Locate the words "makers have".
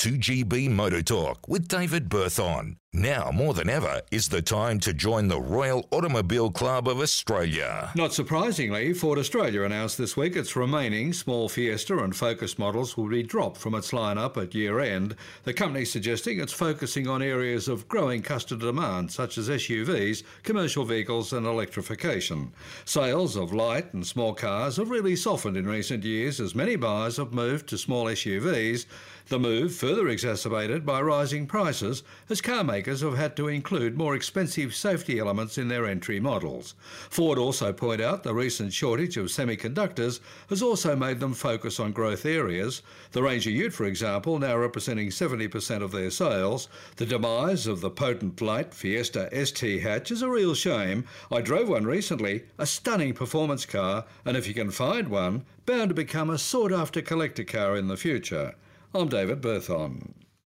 32.62-33.16